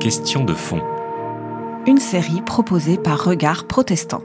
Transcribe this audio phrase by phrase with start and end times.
[0.00, 0.82] Question de fond.
[1.86, 4.22] Une série proposée par Regard Protestant.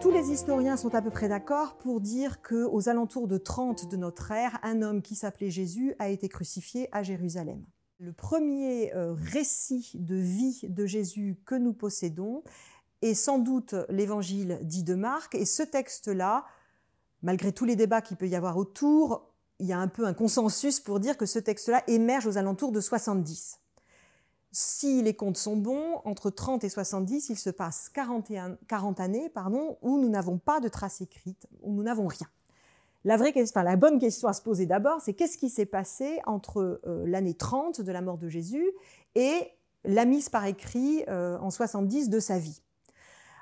[0.00, 3.88] Tous les historiens sont à peu près d'accord pour dire que, aux alentours de 30
[3.88, 7.64] de notre ère, un homme qui s'appelait Jésus a été crucifié à Jérusalem.
[8.04, 12.42] Le premier euh, récit de vie de Jésus que nous possédons
[13.00, 15.34] est sans doute l'évangile dit de Marc.
[15.34, 16.44] Et ce texte-là,
[17.22, 20.12] malgré tous les débats qu'il peut y avoir autour, il y a un peu un
[20.12, 23.58] consensus pour dire que ce texte-là émerge aux alentours de 70.
[24.52, 29.30] Si les comptes sont bons, entre 30 et 70, il se passe 41, 40 années
[29.30, 32.28] pardon, où nous n'avons pas de traces écrites, où nous n'avons rien.
[33.04, 36.20] La, vraie, enfin, la bonne question à se poser d'abord, c'est qu'est-ce qui s'est passé
[36.26, 38.70] entre euh, l'année 30 de la mort de Jésus
[39.14, 39.50] et
[39.84, 42.60] la mise par écrit euh, en 70 de sa vie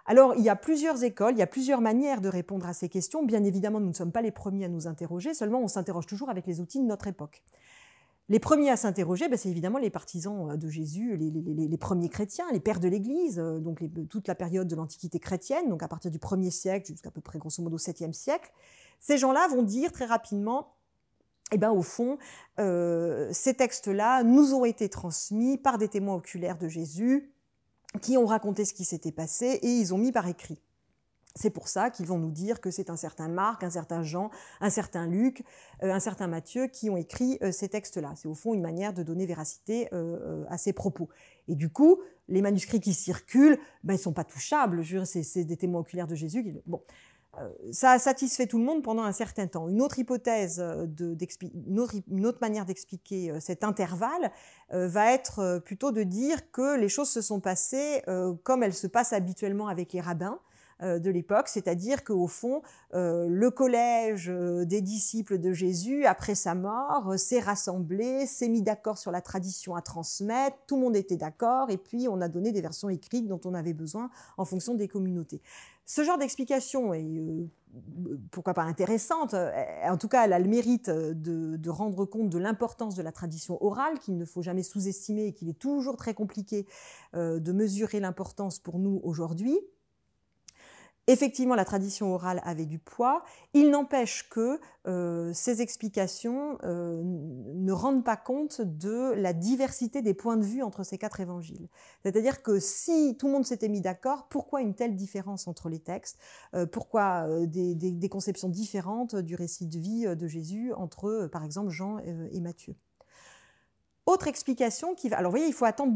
[0.04, 2.88] alors, il y a plusieurs écoles, il y a plusieurs manières de répondre à ces
[2.88, 3.24] questions.
[3.24, 6.28] Bien évidemment, nous ne sommes pas les premiers à nous interroger, seulement on s'interroge toujours
[6.28, 7.44] avec les outils de notre époque.
[8.28, 12.46] Les premiers à s'interroger, ben, c'est évidemment les partisans euh, de Jésus, les, premiers chrétiens,
[12.52, 16.10] les pères de l'Église, euh, donc toute la période de l'Antiquité chrétienne, donc à partir
[16.10, 18.50] du 1er siècle jusqu'à peu près grosso modo 7e siècle.
[19.02, 20.76] Ces gens-là vont dire très rapidement,
[21.50, 22.18] eh ben, au fond,
[22.60, 27.34] euh, ces textes-là nous ont été transmis par des témoins oculaires de Jésus
[28.00, 30.62] qui ont raconté ce qui s'était passé et ils ont mis par écrit.
[31.34, 34.30] C'est pour ça qu'ils vont nous dire que c'est un certain Marc, un certain Jean,
[34.60, 35.42] un certain Luc,
[35.82, 38.12] euh, un certain Matthieu qui ont écrit euh, ces textes-là.
[38.14, 39.88] C'est au fond une manière de donner véracité
[40.48, 41.08] à ces propos.
[41.48, 44.84] Et du coup, les manuscrits qui circulent, ben, ils sont pas touchables.
[45.04, 46.62] C'est des témoins oculaires de Jésus.
[46.66, 46.82] Bon,
[47.72, 49.68] ça a satisfait tout le monde pendant un certain temps.
[49.68, 51.16] Une autre hypothèse, de,
[51.66, 54.30] une, autre, une, autre, manière d'expliquer cet intervalle
[54.70, 58.02] va être plutôt de dire que les choses se sont passées
[58.42, 60.40] comme elles se passent habituellement avec les rabbins.
[60.82, 62.62] Euh, de l'époque, c'est-à-dire qu'au fond,
[62.94, 68.62] euh, le collège euh, des disciples de Jésus, après sa mort, s'est rassemblé, s'est mis
[68.62, 72.28] d'accord sur la tradition à transmettre, tout le monde était d'accord, et puis on a
[72.28, 75.40] donné des versions écrites dont on avait besoin en fonction des communautés.
[75.84, 77.48] Ce genre d'explication est
[78.30, 82.38] pourquoi pas intéressante, en tout cas elle a le mérite de, de rendre compte de
[82.38, 86.14] l'importance de la tradition orale, qu'il ne faut jamais sous-estimer et qu'il est toujours très
[86.14, 86.66] compliqué
[87.14, 89.58] de mesurer l'importance pour nous aujourd'hui.
[91.12, 93.22] Effectivement, la tradition orale avait du poids.
[93.52, 100.14] Il n'empêche que euh, ces explications euh, ne rendent pas compte de la diversité des
[100.14, 101.68] points de vue entre ces quatre évangiles.
[102.02, 105.80] C'est-à-dire que si tout le monde s'était mis d'accord, pourquoi une telle différence entre les
[105.80, 106.18] textes?
[106.54, 111.68] Euh, Pourquoi des, des, conceptions différentes du récit de vie de Jésus entre, par exemple,
[111.68, 112.74] Jean et Matthieu?
[114.06, 115.18] Autre explication qui va.
[115.18, 115.92] Alors, vous voyez, il faut attendre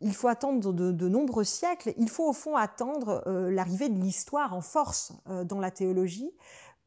[0.00, 4.54] il faut attendre de, nombreux siècles, il faut au fond attendre euh, l'arrivée de l'histoire
[4.54, 6.30] en force euh, dans la théologie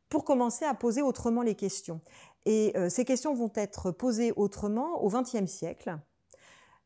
[0.10, 2.02] pour commencer à poser autrement les questions.
[2.46, 5.98] Et euh, ces questions vont être posées autrement au XXe siècle,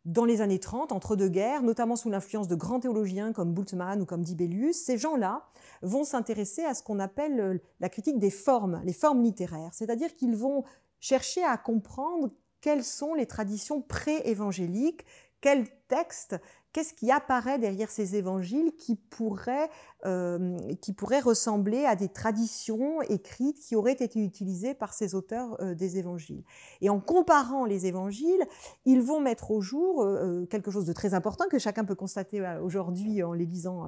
[0.06, 4.02] dans les années 30, entre deux guerres, notamment sous l'influence de grands théologiens comme Bultmann
[4.02, 4.76] ou comme Dibelius.
[4.76, 5.47] Ces gens-là
[5.82, 10.36] vont s'intéresser à ce qu'on appelle la critique des formes, les formes littéraires, c'est-à-dire qu'ils
[10.36, 10.64] vont
[11.00, 12.30] chercher à comprendre
[12.62, 15.06] quelles sont les traditions pré-évangéliques
[15.45, 16.35] quel texte,
[16.73, 19.69] qu'est-ce qui apparaît derrière ces évangiles qui pourrait,
[20.03, 25.55] euh, qui pourrait ressembler à des traditions écrites qui auraient été utilisées par ces auteurs
[25.61, 26.44] euh, des évangiles.
[26.81, 28.44] Et en comparant les évangiles,
[28.85, 32.41] ils vont mettre au jour euh, quelque chose de très important que chacun peut constater
[32.63, 33.85] aujourd'hui en les lisant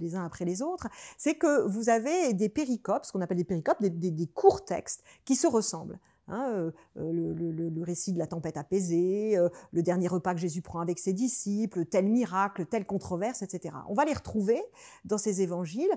[0.00, 3.44] les uns après les autres, c'est que vous avez des péricopes, ce qu'on appelle des
[3.44, 6.00] péricopes, des courts textes qui se ressemblent.
[6.28, 10.60] Hein, euh, euh, le, récit de la tempête apaisée, euh, le dernier repas que Jésus
[10.60, 13.74] prend avec ses disciples, tel miracle, telle controverse, etc.
[13.88, 14.62] On va les retrouver
[15.06, 15.90] dans ces évangiles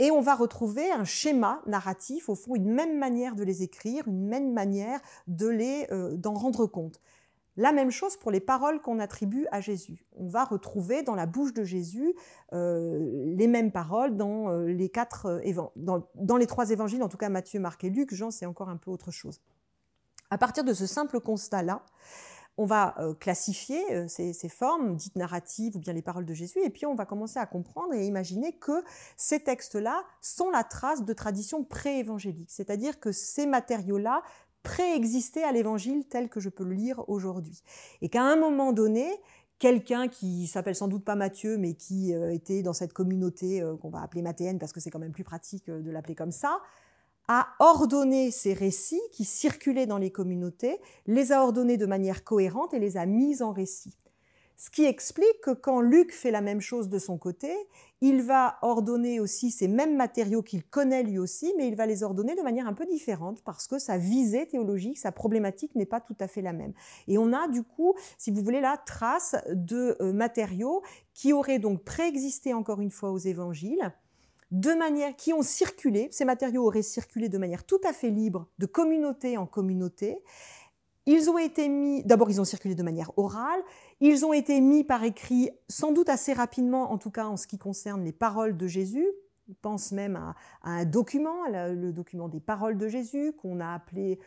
[0.00, 4.08] et on va retrouver un schéma narratif, au fond, une même manière de les écrire,
[4.08, 5.86] une même manière de les
[6.16, 7.00] d'en rendre compte.
[7.56, 10.06] La même chose pour les paroles qu'on attribue à Jésus.
[10.16, 12.14] On va retrouver dans la bouche de Jésus
[12.52, 14.90] les mêmes paroles dans les
[15.76, 18.12] dans, les trois évangiles, en tout cas Matthieu, Marc et Luc.
[18.12, 19.40] Jean, c'est encore un peu autre chose.
[20.32, 21.84] À partir de ce simple constat-là,
[22.56, 26.58] on va euh, classifier euh, ces, formes dites narratives ou bien les paroles de Jésus,
[26.64, 28.82] et puis on va commencer à comprendre et imaginer que
[29.18, 34.22] ces textes-là sont la trace de traditions pré-évangéliques, c'est-à-dire que ces matériaux-là
[34.62, 37.62] préexistaient à l'évangile tel que je peux le lire aujourd'hui.
[38.00, 39.06] Et qu'à un moment donné,
[39.58, 43.90] quelqu'un qui s'appelle sans doute pas Matthieu, mais qui euh, était dans cette communauté qu'on
[43.90, 46.62] va appeler mathéenne parce que c'est quand même plus pratique de l'appeler comme ça,
[47.32, 52.74] a ordonné ces récits qui circulaient dans les communautés, les a ordonnés de manière cohérente
[52.74, 53.96] et les a mis en récit.
[54.58, 57.50] Ce qui explique que quand Luc fait la même chose de son côté,
[58.02, 62.02] il va ordonner aussi ces mêmes matériaux qu'il connaît lui aussi, mais il va les
[62.02, 66.00] ordonner de manière un peu différente parce que sa visée théologique, sa problématique n'est pas
[66.00, 66.74] tout à fait la même.
[67.08, 70.82] Et on a du coup, si vous voulez, la trace de euh, matériaux
[71.14, 73.90] qui auraient donc préexisté encore une fois aux évangiles,
[74.52, 78.46] de manière qui ont circulé, ces matériaux auraient circulé de manière tout à fait libre,
[78.58, 80.18] de communauté en communauté,
[81.06, 83.60] ils ont été mis, d'abord ils ont circulé de manière orale,
[84.00, 87.46] ils ont été mis par écrit sans doute assez rapidement, en tout cas en ce
[87.46, 89.08] qui concerne les paroles de Jésus.
[89.48, 94.20] On pense même à, un document, le document des paroles de Jésus, qu'on a appelé,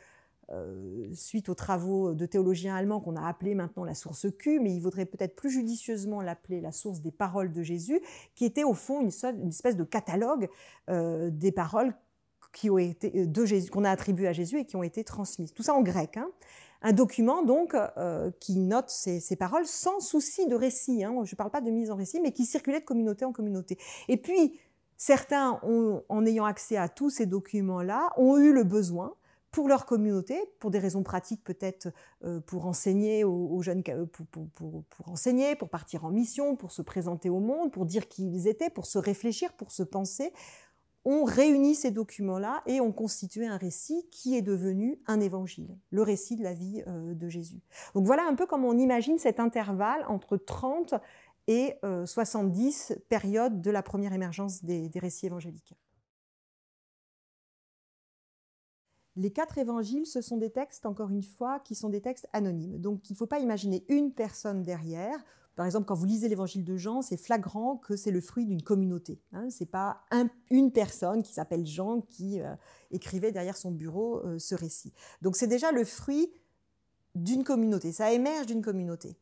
[0.51, 4.75] euh, suite aux travaux de théologiens allemands, qu'on a appelé maintenant la source Q, mais
[4.75, 8.00] il vaudrait peut-être plus judicieusement l'appeler la source des paroles de Jésus,
[8.36, 10.47] qui était au fond une, espèce de catalogue
[10.89, 11.95] euh, des paroles
[12.53, 15.03] qui ont été euh, de Jésus, qu'on a attribuées à Jésus et qui ont été
[15.03, 15.51] transmises.
[15.51, 16.18] Tout ça en grec.
[16.18, 16.30] Hein
[16.81, 17.75] un document donc
[18.39, 21.03] qui note ces, paroles sans souci de récit.
[21.03, 21.15] Hein.
[21.24, 23.80] Je ne parle pas de mise en récit, mais qui circulait de communauté en communauté.
[24.07, 24.59] Et puis,
[24.95, 25.59] certains,
[26.09, 29.15] en ayant accès à tous ces documents-là, ont eu le besoin
[29.56, 31.88] pour leur communauté, pour des raisons pratiques peut-être
[32.25, 36.81] euh, pour enseigner aux, jeunes, euh, pour, pour, enseigner, pour partir en mission, pour se
[36.81, 40.34] présenter au monde, pour dire qui ils étaient, pour se réfléchir, pour se penser,
[41.06, 46.02] on réunit ces documents-là et on constitué un récit qui est devenu un évangile, le
[46.02, 47.62] récit de la vie euh, de Jésus.
[47.94, 50.96] Donc voilà un peu comment on imagine cet intervalle entre 30
[51.48, 55.78] et 70 euh, périodes de la première émergence des récits évangéliques.
[59.15, 62.79] Les quatre évangiles, ce sont des textes, encore une fois, qui sont des textes anonymes.
[62.79, 65.23] Donc il ne faut pas imaginer une personne derrière
[65.56, 68.62] par exemple, quand vous lisez l'évangile de Jean, c'est flagrant que c'est le fruit d'une
[68.62, 69.21] communauté.
[69.31, 69.50] Hein.
[69.50, 70.01] Ce n'est pas
[70.50, 72.53] une personne qui s'appelle Jean qui euh,
[72.91, 74.91] écrivait derrière son bureau euh, ce récit.
[75.21, 76.29] Donc c'est déjà le fruit
[77.15, 79.15] d'une communauté, ça émerge d'une communauté.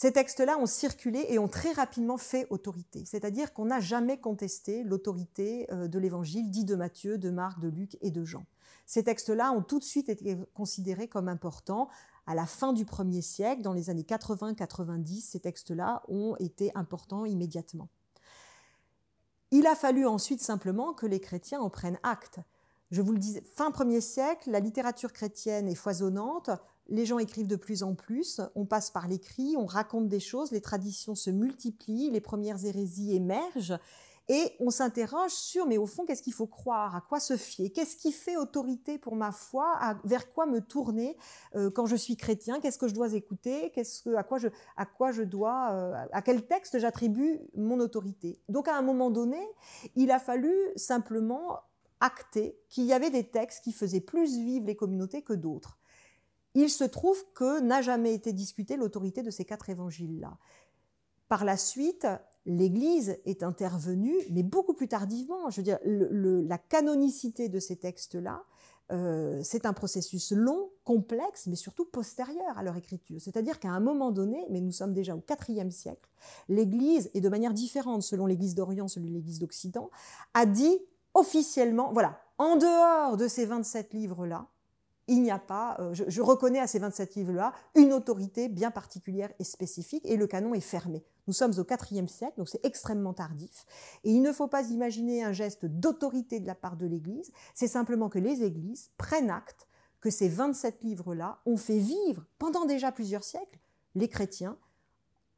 [0.00, 4.84] Ces textes-là ont circulé et ont très rapidement fait autorité, c'est-à-dire qu'on n'a jamais contesté
[4.84, 8.46] l'autorité euh, de l'évangile dit de Matthieu, de Marc, de Luc et de Jean.
[8.86, 11.88] Ces textes-là ont tout de suite été considérés comme importants,
[12.28, 17.24] à la fin du premier siècle, dans les années 80-90, ces textes-là ont été importants
[17.24, 17.88] immédiatement.
[19.50, 22.38] Il a fallu ensuite simplement que les chrétiens en prennent acte.
[22.92, 26.50] Je vous le dis, fin premier siècle, la littérature chrétienne est foisonnante,
[26.88, 30.52] les gens écrivent de plus en plus, on passe par l'écrit, on raconte des choses,
[30.52, 33.78] les traditions se multiplient, les premières hérésies émergent,
[34.30, 36.94] et on s'interroge sur, mais au fond, qu'est-ce qu'il faut croire?
[36.94, 37.72] À quoi se fier?
[37.72, 39.78] Qu'est-ce qui fait autorité pour ma foi?
[40.04, 41.16] Vers quoi me tourner?
[41.54, 43.70] Euh, quand je suis chrétien Qu'est-ce que je dois écouter?
[43.70, 47.80] Qu'est-ce que, à quoi je, à quoi je dois, euh, à quel texte j'attribue mon
[47.80, 48.38] autorité?
[48.50, 49.40] Donc, à un moment donné,
[49.96, 51.60] il a fallu simplement
[52.00, 55.78] acter qu'il y avait des textes qui faisaient plus vivre les communautés que d'autres.
[56.54, 60.38] Il se trouve que n'a jamais été discutée l'autorité de ces quatre évangiles-là.
[61.28, 62.06] Par la suite,
[62.46, 65.50] l'Église est intervenue, mais beaucoup plus tardivement.
[65.50, 68.44] Je veux dire, la canonicité de ces textes-là,
[68.90, 73.20] euh, c'est un processus long, complexe, mais surtout postérieur à leur écriture.
[73.20, 76.08] C'est-à-dire qu'à un moment donné, mais nous sommes déjà au IVe siècle,
[76.48, 79.90] l'Église, et de manière différente selon l'Église d'Orient, selon l'Église d'Occident,
[80.32, 80.78] a dit
[81.12, 84.46] officiellement, voilà, en dehors de ces 27 livres-là,
[85.08, 89.32] il n'y a pas, euh, je, reconnais à ces 27 livres-là une autorité bien particulière
[89.38, 91.04] et spécifique, et le canon est fermé.
[91.26, 93.66] Nous sommes au IVe siècle, donc c'est extrêmement tardif.
[94.04, 97.66] Et il ne faut pas imaginer un geste d'autorité de la part de l'Église, c'est
[97.66, 99.66] simplement que les Églises prennent acte
[100.00, 103.58] que ces 27 livres-là ont fait vivre pendant déjà plusieurs siècles
[103.94, 104.56] les chrétiens,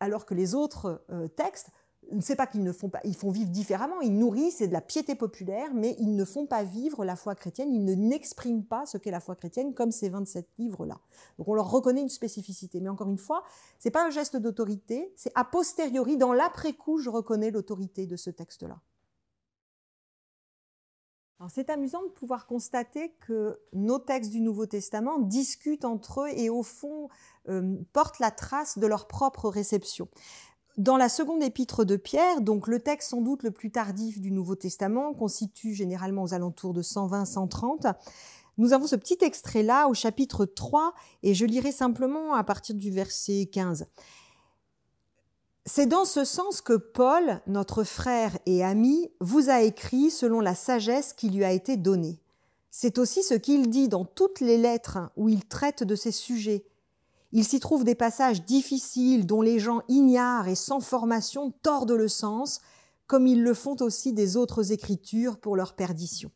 [0.00, 1.70] alors que les autres euh, textes
[2.16, 4.72] ne sait pas qu'ils ne font pas, ils font vivre différemment, ils nourrissent, c'est de
[4.72, 8.64] la piété populaire, mais ils ne font pas vivre la foi chrétienne, ils ne n'expriment
[8.64, 10.98] pas ce qu'est la foi chrétienne comme ces 27 livres-là.
[11.38, 12.80] Donc on leur reconnaît une spécificité.
[12.80, 13.44] Mais encore une fois,
[13.78, 18.30] c'est pas un geste d'autorité, c'est a posteriori, dans l'après-coup, je reconnais l'autorité de ce
[18.30, 18.80] texte-là.
[21.48, 26.50] C'est amusant de pouvoir constater que nos textes du Nouveau Testament discutent entre eux et
[26.50, 27.08] au fond
[27.48, 30.08] euh, portent la trace de leur propre réception.
[30.80, 34.30] Dans la seconde épître de Pierre, donc le texte sans doute le plus tardif du
[34.30, 37.92] Nouveau Testament, constitue généralement aux alentours de 120-130,
[38.56, 42.90] nous avons ce petit extrait-là au chapitre 3, et je lirai simplement à partir du
[42.90, 43.88] verset 15.
[45.66, 50.54] C'est dans ce sens que Paul, notre frère et ami, vous a écrit selon la
[50.54, 52.22] sagesse qui lui a été donnée.
[52.70, 56.64] C'est aussi ce qu'il dit dans toutes les lettres où il traite de ces sujets,
[57.32, 62.08] il s'y trouve des passages difficiles dont les gens ignares et sans formation tordent le
[62.08, 62.60] sens,
[63.06, 66.30] comme ils le font aussi des autres écritures pour leur perdition.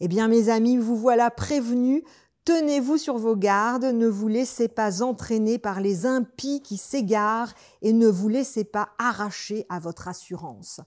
[0.00, 2.02] Eh bien, mes amis, vous voilà prévenus
[2.44, 7.94] Tenez-vous sur vos gardes, ne vous laissez pas entraîner par les impies qui s'égarent et
[7.94, 10.82] ne vous laissez pas arracher à votre assurance.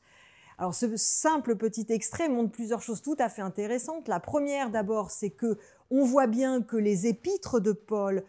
[0.59, 4.07] Alors ce simple petit extrait montre plusieurs choses tout à fait intéressantes.
[4.07, 5.57] La première d'abord, c'est que
[5.89, 8.23] on voit bien que les épîtres de Paul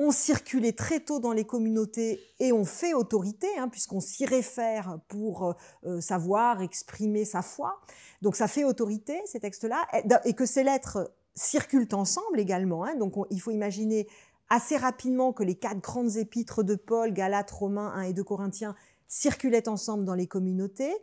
[0.00, 4.98] ont circulé très tôt dans les communautés et ont fait autorité, hein, puisqu'on s'y réfère
[5.08, 5.54] pour
[5.84, 7.78] euh, savoir exprimer sa foi.
[8.22, 9.86] Donc ça fait autorité, ces textes-là,
[10.24, 12.84] et que ces lettres circulent ensemble également.
[12.84, 12.96] Hein.
[12.96, 14.08] donc il faut imaginer
[14.48, 18.74] assez rapidement que les quatre grandes épîtres de Paul, Galates, Romains 1 et 2 Corinthiens,
[19.06, 20.96] circulaient ensemble dans les communautés.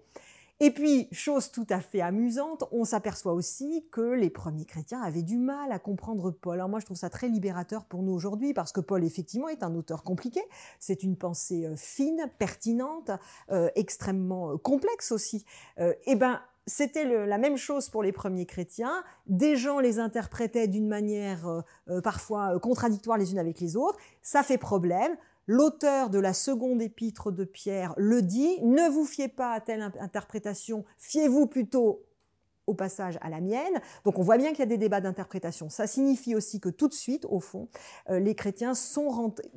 [0.60, 5.22] Et puis, chose tout à fait amusante, on s'aperçoit aussi que les premiers chrétiens avaient
[5.22, 6.56] du mal à comprendre Paul.
[6.56, 9.62] Alors moi, je trouve ça très libérateur pour nous aujourd'hui, parce que Paul, effectivement, est
[9.62, 10.42] un auteur compliqué.
[10.80, 13.12] C'est une pensée euh, fine, pertinente,
[13.52, 15.46] euh, extrêmement euh, complexe aussi.
[15.78, 19.04] eh ben, c'était la même chose pour les premiers chrétiens.
[19.28, 21.64] Des gens les interprétaient d'une manière
[22.04, 23.98] parfois contradictoire les unes avec les autres.
[24.22, 25.16] Ça fait problème.
[25.48, 29.82] L'auteur de la seconde épître de Pierre le dit, ne vous fiez pas à telle
[29.82, 32.04] interprétation, fiez-vous plutôt
[32.68, 33.82] au passage à la mienne.
[34.04, 35.70] Donc on voit bien qu'il y a des débats d'interprétation.
[35.70, 37.70] Ça signifie aussi que tout de suite, au fond,
[38.10, 39.50] euh, les chrétiens sont rentrés.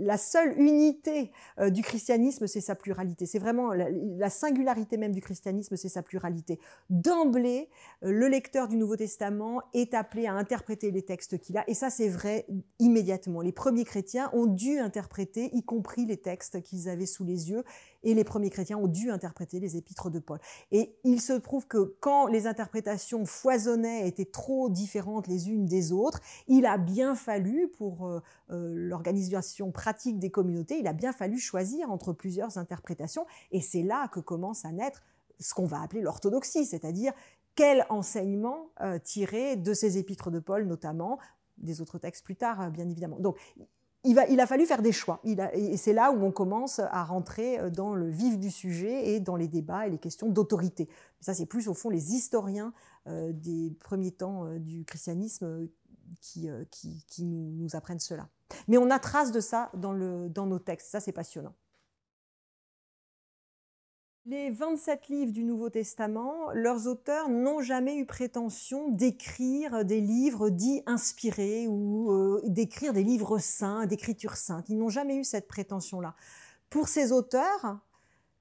[0.00, 3.26] la seule unité euh, du christianisme, c'est sa pluralité.
[3.26, 6.58] C'est vraiment la, singularité même du christianisme, c'est sa pluralité.
[6.90, 7.68] D'emblée,
[8.02, 11.74] euh, le lecteur du Nouveau Testament est appelé à interpréter les textes qu'il a, et
[11.74, 12.46] ça c'est vrai
[12.78, 13.40] immédiatement.
[13.40, 17.62] Les premiers chrétiens ont dû interpréter, y compris les textes qu'ils avaient sous les yeux,
[18.06, 20.38] et les premiers chrétiens ont dû interpréter les épîtres de Paul.
[20.70, 25.90] Et il se trouve que quand les interprétations foisonnaient, étaient trop différentes les unes des
[25.92, 28.20] autres, il a bien fallu, pour euh,
[28.50, 33.82] euh, l'organisation pratique des communautés, il a bien fallu choisir entre plusieurs interprétations, et c'est
[33.82, 35.02] là que commence à naître
[35.40, 37.12] ce qu'on va appeler l'orthodoxie, c'est-à-dire
[37.56, 41.18] quel enseignement euh, tirer de ces épîtres de Paul notamment,
[41.58, 43.18] des autres textes plus tard, bien évidemment.
[43.18, 43.36] Donc,
[44.06, 45.20] il, a fallu faire des choix.
[45.24, 49.20] et c'est là où on commence à rentrer euh, dans le vif du sujet et
[49.20, 50.88] dans les débats et les questions d'autorité.
[51.20, 52.72] Ça, c'est plus au fond les historiens
[53.06, 55.68] euh, des premiers temps euh, du christianisme
[56.20, 56.48] qui,
[57.24, 58.28] nous, apprennent cela.
[58.68, 60.88] Mais on a trace de ça dans nos textes.
[60.90, 61.54] Ça, c'est passionnant.
[64.28, 70.50] Les 27 livres du Nouveau Testament, leurs auteurs n'ont jamais eu prétention d'écrire des livres
[70.50, 74.68] dits inspirés ou euh, d'écrire des livres saints, d'écriture sainte.
[74.68, 76.16] Ils n'ont jamais eu cette prétention-là.
[76.70, 77.78] Pour ces auteurs,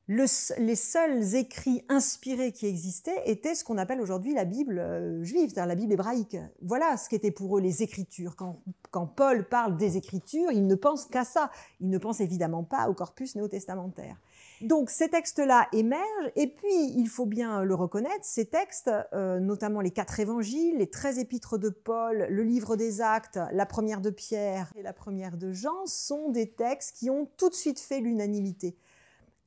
[0.07, 5.49] les seuls écrits inspirés qui existaient étaient ce qu'on appelle aujourd'hui la Bible euh, juive,
[5.49, 6.37] c'est-à-dire la Bible hébraïque.
[6.63, 8.35] Voilà ce qu'étaient pour eux les Écritures.
[8.35, 11.51] Quand, quand Paul parle des Écritures, il ne pense qu'à ça.
[11.79, 14.17] Il ne pense évidemment pas au corpus néo-testamentaire.
[14.61, 19.81] Donc ces textes-là émergent, et puis il faut bien le reconnaître, ces textes, euh, notamment
[19.81, 24.09] les quatre évangiles, les treize épîtres de Paul, le livre des actes, la première de
[24.09, 27.99] Pierre et la première de Jean, sont des textes qui ont tout de suite fait
[27.99, 28.77] l'unanimité.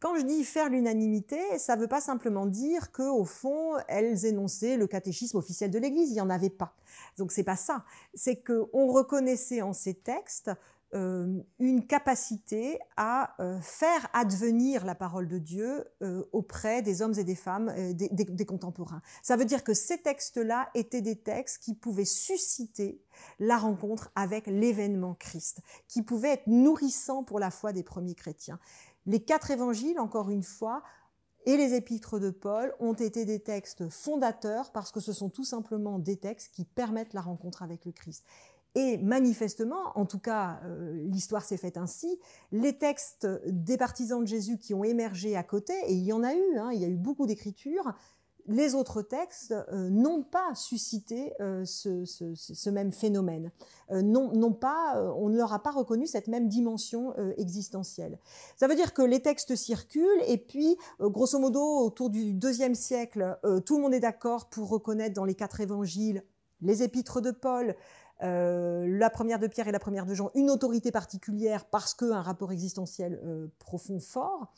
[0.00, 4.26] Quand je dis faire l'unanimité, ça ne veut pas simplement dire que, au fond, elles
[4.26, 6.10] énonçaient le catéchisme officiel de l'Église.
[6.10, 6.72] Il n'y en avait pas.
[7.16, 7.84] Donc c'est pas ça.
[8.14, 10.52] C'est qu'on reconnaissait en ces textes
[10.94, 17.24] une capacité à euh, faire advenir la parole de Dieu euh, auprès des hommes et
[17.24, 19.02] des femmes, des, contemporains.
[19.22, 23.02] Ça veut dire que ces textes-là étaient des textes qui pouvaient susciter
[23.38, 28.58] la rencontre avec l'événement Christ, qui pouvaient être nourrissants pour la foi des premiers chrétiens.
[29.04, 30.82] Les quatre évangiles, encore une fois,
[31.44, 35.44] et les épîtres de Paul ont été des textes fondateurs parce que ce sont tout
[35.44, 38.24] simplement des textes qui permettent la rencontre avec le Christ.
[38.74, 42.18] Et manifestement, en tout cas, euh, l'histoire s'est faite ainsi,
[42.52, 46.22] les textes des partisans de Jésus qui ont émergé à côté, et il y en
[46.22, 47.92] a eu, hein, il y a eu beaucoup d'écritures,
[48.46, 53.50] les autres textes euh, n'ont pas suscité euh, ce, même phénomène,
[53.90, 58.18] non, pas, on ne leur a pas reconnu cette même dimension existentielle.
[58.56, 63.38] Ça veut dire que les textes circulent et puis, grosso modo, autour du deuxième siècle,
[63.64, 66.22] tout le monde est d'accord pour reconnaître dans les quatre évangiles
[66.60, 67.74] les épîtres de Paul,
[68.22, 72.20] euh, la première de Pierre et la première de Jean, une autorité particulière parce qu'un
[72.20, 74.52] rapport existentiel euh, profond fort.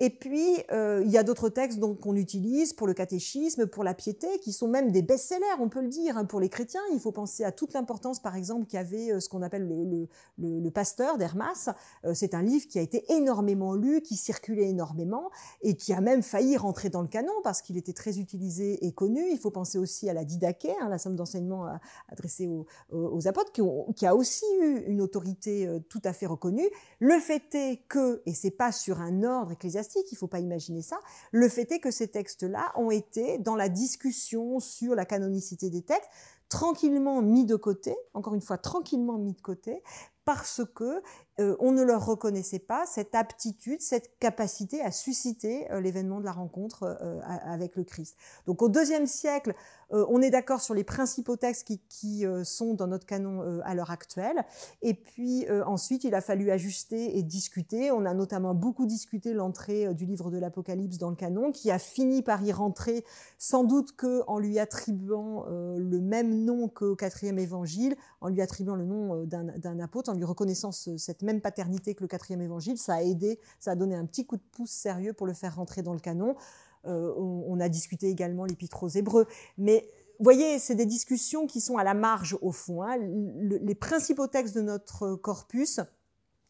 [0.00, 3.94] Et puis, euh, il y a d'autres textes qu'on utilise pour le catéchisme, pour la
[3.94, 6.80] piété, qui sont même des best-sellers, on peut le dire, hein, pour les chrétiens.
[6.92, 11.18] Il faut penser à toute l'importance, par exemple, qu'avait euh, ce qu'on appelle le, Pasteur
[11.18, 11.68] d'Hermas.
[12.04, 15.30] Euh, c'est un livre qui a été énormément lu, qui circulait énormément,
[15.60, 18.92] et qui a même failli rentrer dans le canon, parce qu'il était très utilisé et
[18.92, 19.22] connu.
[19.30, 21.68] Il faut penser aussi à la Didaché, hein, la somme d'enseignement
[22.08, 23.62] adressée aux, aux apôtres, qui,
[23.94, 26.68] qui, a aussi eu une autorité tout à fait reconnue.
[26.98, 30.40] Le fait est que, et c'est pas sur un ordre ecclésiastique, il ne faut pas
[30.40, 30.98] imaginer ça.
[31.30, 35.82] Le fait est que ces textes-là ont été, dans la discussion sur la canonicité des
[35.82, 36.10] textes,
[36.48, 39.82] tranquillement mis de côté, encore une fois tranquillement mis de côté,
[40.24, 41.02] parce que
[41.40, 46.24] euh, on ne leur reconnaissait pas cette aptitude, cette capacité à susciter euh, l'événement de
[46.24, 48.16] la rencontre euh, avec le Christ.
[48.46, 49.54] Donc au deuxième siècle,
[49.92, 54.44] on est d'accord sur les principaux textes qui, sont dans notre canon à l'heure actuelle.
[54.80, 57.90] Et puis ensuite, il a fallu ajuster et discuter.
[57.90, 61.78] On a notamment beaucoup discuté l'entrée du livre de l'Apocalypse dans le canon, qui a
[61.78, 63.04] fini par y rentrer,
[63.38, 68.76] sans doute que en lui attribuant le même nom qu'au quatrième évangile, en lui attribuant
[68.76, 72.94] le nom d'un apôtre, en lui reconnaissant cette même paternité que le quatrième évangile, ça
[72.94, 75.82] a aidé, ça a donné un petit coup de pouce sérieux pour le faire rentrer
[75.82, 76.36] dans le canon.
[76.86, 79.26] Euh, on, a discuté également l'épître aux Hébreux.
[79.56, 82.82] Mais vous voyez, c'est des discussions qui sont à la marge au fond.
[82.82, 82.96] Hein.
[82.98, 85.80] les principaux textes de notre corpus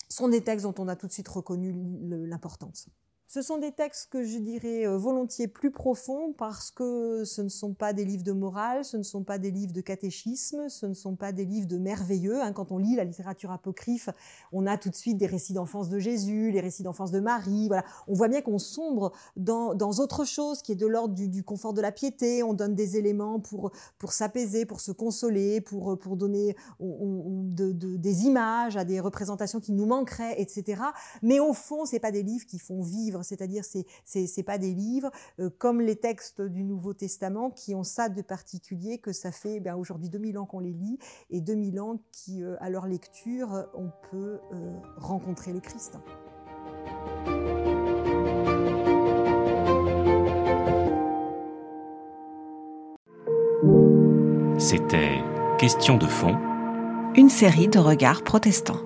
[0.08, 1.74] sont des textes dont on a tout de suite reconnu
[2.26, 2.88] l'importance.
[3.34, 7.48] Ce sont des textes que je dirais euh, volontiers plus profonds parce que ce ne
[7.48, 10.84] sont pas des livres de morale, ce ne sont pas des livres de catéchisme, ce
[10.84, 12.42] ne sont pas des livres de merveilleux.
[12.42, 12.52] Hein.
[12.52, 14.10] Quand on lit la littérature apocryphe,
[14.52, 17.68] on a tout de suite des récits d'enfance de Jésus, les récits d'enfance de Marie.
[17.68, 21.42] Voilà, on voit bien qu'on sombre dans, dans, autre chose qui est de l'ordre du,
[21.42, 22.42] confort de la piété.
[22.42, 28.76] On donne des éléments pour pour s'apaiser, pour se consoler, pour pour donner des images
[28.76, 30.82] à des représentations qui nous manqueraient, etc.
[31.22, 34.72] Mais au fond, c'est pas des livres qui font vivre c'est-à-dire c'est c'est pas des
[34.72, 35.10] livres
[35.40, 39.60] euh, comme les textes du Nouveau Testament qui ont ça de particulier que ça fait
[39.60, 40.98] ben, aujourd'hui 2000 ans qu'on les lit
[41.30, 45.98] et 2000 ans qui euh, à leur lecture on peut euh, rencontrer le Christ.
[54.58, 55.22] C'était
[55.62, 56.36] Question de fond.
[57.14, 58.80] Une série de regards protestants.